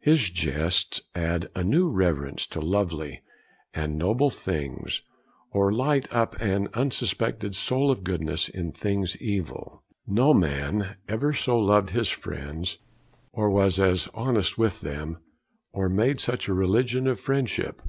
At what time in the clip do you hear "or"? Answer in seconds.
5.50-5.72, 13.32-13.50, 15.72-15.88